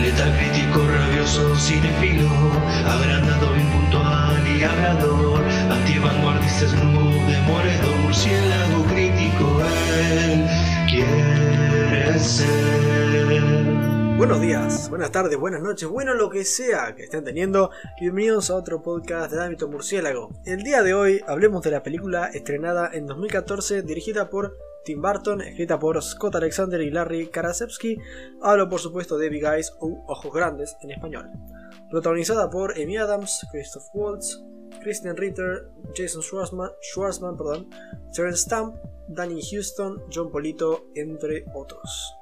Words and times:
Letal 0.00 0.36
crítico, 0.36 0.86
rabioso, 0.86 1.56
cinefilo, 1.56 2.28
agrandado, 2.86 3.56
impuntual 3.56 4.46
y 4.46 4.62
hablador, 4.62 5.42
antivanguardista, 5.70 6.66
murciélago 8.02 8.84
crítico, 8.84 9.60
él 10.12 10.46
quiere 10.88 12.18
ser. 12.18 12.74
Buenos 14.16 14.40
días, 14.40 14.88
buenas 14.88 15.10
tardes, 15.10 15.38
buenas 15.38 15.62
noches, 15.62 15.88
bueno 15.88 16.14
lo 16.14 16.30
que 16.30 16.44
sea 16.44 16.94
que 16.94 17.04
estén 17.04 17.24
teniendo. 17.24 17.70
Bienvenidos 18.00 18.50
a 18.50 18.56
otro 18.56 18.82
podcast 18.82 19.32
de 19.32 19.42
ámbito 19.42 19.68
murciélago. 19.68 20.30
El 20.44 20.62
día 20.62 20.82
de 20.82 20.94
hoy 20.94 21.20
hablemos 21.26 21.62
de 21.62 21.70
la 21.70 21.82
película 21.82 22.26
estrenada 22.32 22.90
en 22.92 23.06
2014 23.06 23.82
dirigida 23.82 24.30
por 24.30 24.56
Tim 24.84 25.00
Burton, 25.00 25.40
escrita 25.40 25.78
por 25.78 26.02
Scott 26.02 26.36
Alexander 26.36 26.80
y 26.80 26.90
Larry 26.90 27.28
Karasewski. 27.28 27.98
Hablo 28.42 28.68
por 28.68 28.80
supuesto 28.80 29.16
de 29.16 29.30
Big 29.30 29.44
Eyes 29.44 29.72
o 29.80 30.04
Ojos 30.06 30.32
Grandes 30.32 30.76
en 30.82 30.90
español. 30.90 31.30
Protagonizada 31.90 32.50
por 32.50 32.72
Amy 32.72 32.96
Adams, 32.96 33.46
Christoph 33.50 33.84
Waltz, 33.94 34.42
Kristen 34.82 35.16
Ritter, 35.16 35.70
Jason 35.94 36.22
Schwartzman, 36.22 36.70
Schwartzman 36.82 37.36
perdón, 37.36 37.70
Terence 38.12 38.42
Stamp, 38.42 38.76
Danny 39.08 39.40
Houston, 39.50 40.02
John 40.12 40.30
Polito, 40.30 40.86
entre 40.94 41.44
otros. 41.54 42.14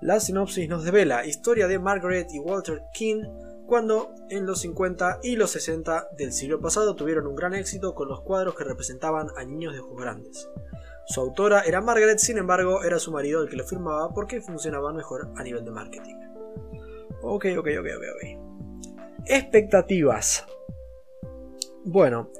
La 0.00 0.18
sinopsis 0.18 0.68
nos 0.68 0.84
devela 0.84 1.26
historia 1.26 1.68
de 1.68 1.78
Margaret 1.78 2.28
y 2.32 2.38
Walter 2.38 2.82
King 2.92 3.22
cuando 3.66 4.14
en 4.30 4.46
los 4.46 4.62
50 4.62 5.20
y 5.22 5.36
los 5.36 5.52
60 5.52 6.08
del 6.16 6.32
siglo 6.32 6.60
pasado 6.60 6.96
tuvieron 6.96 7.28
un 7.28 7.36
gran 7.36 7.54
éxito 7.54 7.94
con 7.94 8.08
los 8.08 8.22
cuadros 8.22 8.56
que 8.56 8.64
representaban 8.64 9.28
a 9.36 9.44
niños 9.44 9.74
de 9.74 9.80
ojos 9.80 10.00
grandes. 10.00 10.48
Su 11.10 11.20
autora 11.20 11.62
era 11.62 11.80
Margaret, 11.80 12.18
sin 12.18 12.38
embargo 12.38 12.84
era 12.84 13.00
su 13.00 13.10
marido 13.10 13.42
el 13.42 13.48
que 13.48 13.56
lo 13.56 13.64
firmaba 13.64 14.14
porque 14.14 14.40
funcionaban 14.40 14.94
mejor 14.94 15.32
a 15.36 15.42
nivel 15.42 15.64
de 15.64 15.72
marketing. 15.72 16.14
Ok, 17.22 17.46
ok, 17.58 17.66
ok, 17.80 17.86
ok, 17.96 18.04
ok. 18.14 19.26
Expectativas. 19.26 20.46
Bueno, 21.84 22.30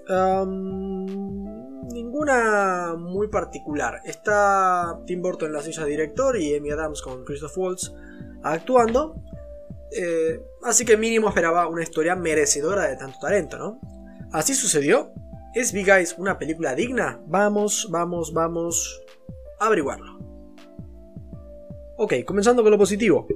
ninguna 1.93 2.95
muy 2.97 3.27
particular. 3.27 4.03
Está 4.05 5.01
Tim 5.05 5.21
Burton 5.21 5.49
en 5.49 5.55
la 5.55 5.63
silla 5.63 5.83
de 5.83 5.91
director 5.91 6.37
y 6.37 6.55
Amy 6.55 6.71
Adams 6.71 7.03
con 7.03 7.25
Christoph 7.25 7.59
Waltz 7.59 7.93
actuando. 8.45 9.17
Eh, 9.91 10.41
así 10.63 10.85
que 10.85 10.97
mínimo 10.97 11.29
esperaba 11.29 11.67
una 11.67 11.83
historia 11.83 12.15
merecedora 12.15 12.87
de 12.87 12.97
tanto 12.97 13.19
talento, 13.21 13.59
¿no? 13.59 13.81
Así 14.31 14.55
sucedió. 14.55 15.13
¿Es 15.55 15.73
Big 15.73 15.89
Eyes 15.89 16.15
una 16.19 16.39
película 16.39 16.75
digna? 16.75 17.21
Vamos, 17.27 17.89
vamos, 17.91 18.33
vamos 18.33 19.03
a 19.59 19.67
averiguarlo. 19.67 20.19
Ok, 21.97 22.15
comenzando 22.25 22.63
con 22.63 22.71
lo 22.71 22.79
positivo. 22.79 23.27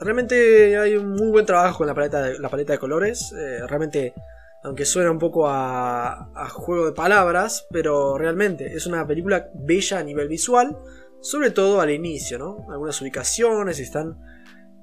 Realmente 0.00 0.76
hay 0.76 0.96
un 0.96 1.12
muy 1.12 1.30
buen 1.30 1.46
trabajo 1.46 1.78
con 1.78 1.86
la 1.86 1.94
paleta 1.94 2.22
de, 2.22 2.78
colores. 2.78 3.32
Eh, 3.32 3.66
realmente 3.66 4.14
aunque 4.62 4.84
suena 4.84 5.10
un 5.10 5.18
poco 5.18 5.48
a, 5.48 6.48
juego 6.50 6.86
de 6.86 6.92
palabras, 6.92 7.66
pero 7.70 8.18
realmente 8.18 8.74
es 8.74 8.86
una 8.86 9.06
película 9.06 9.50
bella 9.54 9.98
a 9.98 10.02
nivel 10.02 10.28
visual, 10.28 10.76
sobre 11.20 11.50
todo 11.50 11.80
al 11.80 11.90
inicio, 11.90 12.38
¿no? 12.38 12.66
Algunas 12.70 13.00
ubicaciones 13.00 13.78
están 13.78 14.18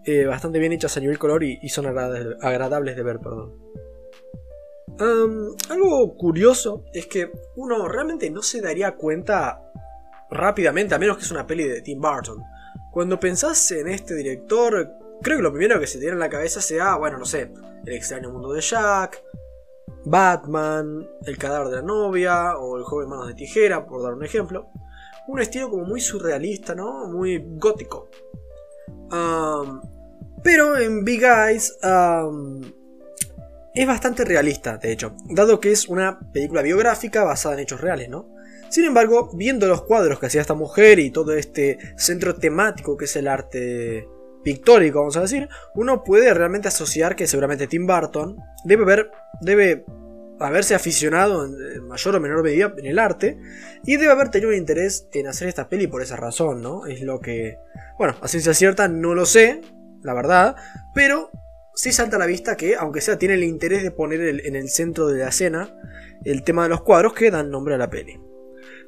eh, 0.06 0.26
bastante 0.26 0.60
bien 0.60 0.72
hechas 0.72 0.96
a 0.98 1.00
nivel 1.00 1.18
color 1.18 1.44
y, 1.44 1.68
son 1.70 1.88
agradables, 1.88 2.96
de 2.96 3.04
ver, 3.04 3.20
perdón. 3.20 3.54
Algo 4.98 6.18
curioso 6.18 6.86
es 6.94 7.08
que 7.08 7.32
uno 7.56 7.88
realmente 7.88 8.30
no 8.30 8.42
se 8.42 8.62
daría 8.62 8.96
cuenta 8.96 9.62
rápidamente, 10.30 10.96
a 10.96 11.00
menos 11.00 11.18
que 11.18 11.24
es 11.24 11.32
una 11.32 11.48
peli 11.48 11.66
de 11.66 11.82
Tim 11.82 12.00
Burton. 12.00 12.42
Cuando 12.92 13.20
pensás 13.20 13.72
en 13.72 13.88
este 13.88 14.16
director, 14.16 14.90
creo 15.22 15.38
que 15.38 15.44
lo 15.44 15.52
primero 15.52 15.80
que 15.80 15.88
se 15.88 16.00
te 16.00 16.08
en 16.08 16.20
la 16.20 16.30
cabeza 16.30 16.62
sea, 16.62 16.96
bueno, 16.96 17.18
no 17.18 17.26
sé, 17.26 17.52
El 17.86 17.94
extraño 17.94 18.32
mundo 18.32 18.54
de 18.54 18.62
Jack, 18.62 19.22
Batman, 20.06 21.08
El 21.26 21.38
cadáver 21.38 21.70
de 21.70 21.76
la 21.78 21.82
novia 21.82 22.58
o 22.58 22.78
El 22.78 22.84
joven 22.84 23.10
manos 23.10 23.28
de 23.28 23.34
tijera, 23.34 23.86
por 23.86 24.02
dar 24.02 24.14
un 24.14 24.24
ejemplo. 24.24 24.70
Un 25.28 25.42
estilo 25.42 25.70
como 25.70 25.84
muy 25.84 26.00
surrealista, 26.00 26.76
¿no? 26.76 27.08
Muy 27.08 27.44
gótico. 27.58 28.10
pero 30.44 30.78
en 30.78 31.04
Big 31.04 31.24
Eyes 31.24 31.78
es 33.76 33.86
bastante 33.86 34.24
realista, 34.24 34.78
de 34.78 34.92
hecho, 34.94 35.16
dado 35.26 35.60
que 35.60 35.72
es 35.72 35.88
una 35.88 36.20
película 36.32 36.62
biográfica 36.62 37.24
basada 37.24 37.56
en 37.56 37.62
hechos 37.62 37.82
reales, 37.82 38.10
¿no? 38.10 38.34
Sin 38.70 38.86
embargo, 38.86 39.30
viendo 39.34 39.68
los 39.68 39.84
cuadros 39.84 40.20
que 40.20 40.26
hacía 40.26 40.42
esta 40.42 40.54
mujer 40.54 41.00
y 41.00 41.12
todo 41.12 41.34
este 41.34 41.78
centro 41.98 42.36
temático 42.36 42.98
que 42.98 43.06
es 43.06 43.16
el 43.16 43.28
arte 43.28 44.08
pictórico, 44.44 45.00
vamos 45.00 45.18
a 45.18 45.22
decir, 45.22 45.50
uno 45.76 46.04
puede 46.04 46.34
realmente 46.34 46.70
asociar 46.70 47.16
que 47.16 47.28
seguramente 47.28 47.68
Tim 47.68 47.86
Burton 47.86 48.38
debe 48.64 48.84
haber, 48.84 49.12
debe 49.42 49.86
haberse 50.40 50.76
aficionado 50.76 51.46
en 51.46 51.88
mayor 51.88 52.16
o 52.16 52.20
menor 52.20 52.44
medida 52.44 52.74
en 52.78 52.86
el 52.86 53.00
arte 53.00 53.38
y 53.84 53.98
debe 53.98 54.12
haber 54.12 54.30
tenido 54.30 54.50
un 54.50 54.58
interés 54.58 55.08
en 55.14 55.28
hacer 55.28 55.48
esta 55.48 55.68
peli 55.68 55.88
por 55.88 56.02
esa 56.02 56.16
razón, 56.16 56.62
¿no? 56.62 56.86
Es 56.86 57.02
lo 57.02 57.20
que, 57.20 57.60
bueno, 57.98 58.16
a 58.22 58.28
ciencia 58.28 58.54
cierta 58.54 58.88
no 58.88 59.16
lo 59.16 59.26
sé, 59.26 59.62
la 60.02 60.14
verdad, 60.14 60.56
pero 60.94 61.32
sí 61.76 61.92
salta 61.92 62.16
a 62.16 62.20
la 62.20 62.26
vista 62.26 62.56
que, 62.56 62.76
aunque 62.76 63.02
sea, 63.02 63.18
tiene 63.18 63.36
el 63.36 63.44
interés 63.44 63.84
de 63.84 63.92
poner 63.92 64.46
en 64.46 64.56
el 64.56 64.70
centro 64.70 65.08
de 65.08 65.20
la 65.20 65.30
escena 65.30 65.78
el 66.24 66.44
tema 66.44 66.64
de 66.64 66.70
los 66.70 66.82
cuadros 66.82 67.14
que 67.14 67.30
dan 67.30 67.52
nombre 67.52 67.76
a 67.76 67.78
la 67.78 67.90
peli. 67.90 68.20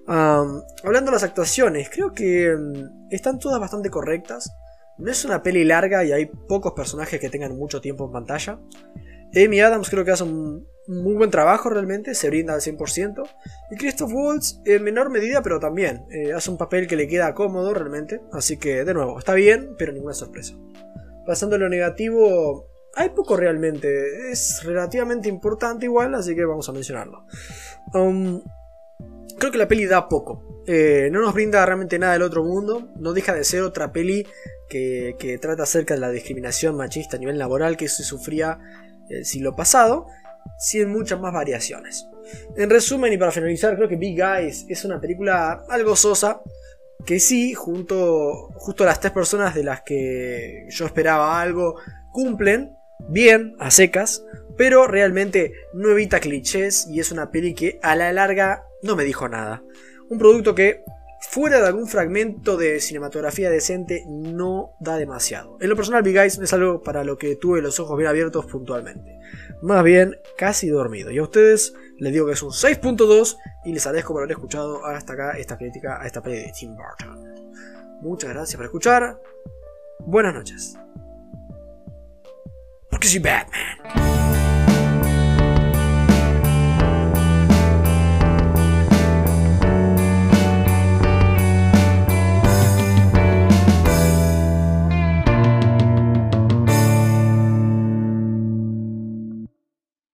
hablando 0.07 1.11
de 1.11 1.15
las 1.15 1.23
actuaciones, 1.23 1.89
creo 1.89 2.13
que 2.13 2.55
mm, 2.55 3.11
están 3.11 3.39
todas 3.39 3.59
bastante 3.59 3.89
correctas. 3.89 4.51
No 4.97 5.11
es 5.11 5.23
una 5.25 5.43
peli 5.43 5.63
larga 5.63 6.03
y 6.03 6.11
hay 6.11 6.25
pocos 6.25 6.73
personajes 6.73 7.19
que 7.19 7.29
tengan 7.29 7.55
mucho 7.55 7.81
tiempo 7.81 8.05
en 8.05 8.11
pantalla. 8.11 8.59
Amy 9.35 9.59
Adams 9.59 9.89
creo 9.89 10.03
que 10.03 10.11
hace 10.11 10.23
un 10.23 10.65
muy 10.87 11.15
buen 11.15 11.29
trabajo 11.29 11.69
realmente, 11.69 12.15
se 12.15 12.29
brinda 12.29 12.53
al 12.53 12.61
100%. 12.61 13.23
Y 13.71 13.75
Christoph 13.75 14.11
Waltz 14.13 14.61
en 14.65 14.83
menor 14.83 15.09
medida, 15.09 15.41
pero 15.43 15.59
también 15.59 16.05
eh, 16.11 16.33
hace 16.33 16.49
un 16.49 16.57
papel 16.57 16.87
que 16.87 16.95
le 16.95 17.07
queda 17.07 17.33
cómodo 17.33 17.73
realmente. 17.73 18.21
Así 18.31 18.57
que 18.57 18.85
de 18.85 18.93
nuevo, 18.93 19.19
está 19.19 19.33
bien, 19.33 19.75
pero 19.77 19.91
ninguna 19.91 20.13
sorpresa. 20.13 20.55
Pasando 21.25 21.57
a 21.57 21.59
lo 21.59 21.67
negativo, 21.69 22.66
hay 22.97 23.09
poco 23.09 23.37
realmente. 23.37 24.31
Es 24.31 24.63
relativamente 24.63 25.29
importante 25.29 25.85
igual, 25.85 26.15
así 26.15 26.35
que 26.35 26.43
vamos 26.45 26.67
a 26.67 26.73
mencionarlo. 26.73 27.25
Um, 27.93 28.41
creo 29.37 29.51
que 29.51 29.57
la 29.57 29.67
peli 29.67 29.85
da 29.85 30.09
poco. 30.09 30.63
Eh, 30.65 31.09
no 31.11 31.21
nos 31.21 31.33
brinda 31.33 31.65
realmente 31.65 31.99
nada 31.99 32.13
del 32.13 32.23
otro 32.23 32.43
mundo. 32.43 32.89
No 32.97 33.13
deja 33.13 33.33
de 33.35 33.43
ser 33.43 33.61
otra 33.61 33.91
peli 33.91 34.25
que, 34.67 35.37
trata 35.39 35.63
acerca 35.63 35.93
de 35.93 35.99
la 35.99 36.09
discriminación 36.09 36.75
machista 36.75 37.17
a 37.17 37.19
nivel 37.19 37.37
laboral 37.37 37.77
que 37.77 37.87
se 37.87 38.03
sufría 38.03 38.59
el 39.09 39.25
siglo 39.25 39.55
pasado, 39.55 40.07
sin 40.57 40.89
muchas 40.89 41.19
más 41.19 41.33
variaciones. 41.33 42.07
En 42.57 42.69
resumen 42.69 43.13
y 43.13 43.17
para 43.17 43.31
finalizar, 43.31 43.75
creo 43.75 43.87
que 43.87 43.95
Big 43.95 44.19
Eyes 44.19 44.65
es 44.67 44.83
una 44.83 44.99
película 44.99 45.63
algo 45.69 45.95
sosa, 45.95 46.41
que 47.05 47.19
sí, 47.19 47.53
junto, 47.53 48.49
justo 48.55 48.83
las 48.83 48.99
tres 48.99 49.13
personas 49.13 49.53
de 49.55 49.63
las 49.63 49.83
que 49.83 50.65
yo 50.69 50.85
esperaba 50.85 51.39
algo, 51.39 51.75
cumplen 52.11 52.76
bien, 53.07 53.55
a 53.59 53.71
secas, 53.71 54.23
pero 54.57 54.87
realmente 54.87 55.53
no 55.73 55.89
evita 55.89 56.19
clichés 56.19 56.87
y 56.89 56.99
es 56.99 57.11
una 57.11 57.31
peli 57.31 57.53
que 57.53 57.79
a 57.81 57.95
la 57.95 58.11
larga 58.11 58.65
no 58.81 58.95
me 58.95 59.03
dijo 59.03 59.29
nada. 59.29 59.63
Un 60.09 60.17
producto 60.17 60.55
que, 60.55 60.83
fuera 61.29 61.59
de 61.59 61.67
algún 61.67 61.87
fragmento 61.87 62.57
de 62.57 62.79
cinematografía 62.79 63.49
decente, 63.49 64.03
no 64.07 64.73
da 64.79 64.97
demasiado. 64.97 65.57
En 65.59 65.69
lo 65.69 65.75
personal, 65.75 66.03
Big 66.03 66.17
Eyes 66.17 66.39
es 66.39 66.53
algo 66.53 66.81
para 66.81 67.03
lo 67.03 67.17
que 67.17 67.35
tuve 67.35 67.61
los 67.61 67.79
ojos 67.79 67.97
bien 67.97 68.09
abiertos 68.09 68.45
puntualmente. 68.45 69.19
Más 69.61 69.83
bien, 69.83 70.17
casi 70.37 70.69
dormido. 70.69 71.11
Y 71.11 71.17
a 71.17 71.23
ustedes 71.23 71.73
les 71.97 72.13
digo 72.13 72.25
que 72.25 72.33
es 72.33 72.43
un 72.43 72.51
6.2 72.51 73.37
y 73.65 73.73
les 73.73 73.85
agradezco 73.85 74.13
por 74.13 74.23
haber 74.23 74.31
escuchado 74.31 74.85
hasta 74.85 75.13
acá 75.13 75.31
esta 75.37 75.57
crítica 75.57 76.01
a 76.01 76.05
esta 76.05 76.21
peli 76.21 76.37
de 76.37 76.51
Tim 76.57 76.75
Burton. 76.75 77.37
Muchas 78.01 78.29
gracias 78.29 78.55
por 78.55 78.65
escuchar. 78.65 79.19
Buenas 79.99 80.33
noches. 80.33 80.77
Porque 82.97 83.09
soy 83.09 83.19
Batman. 83.19 83.66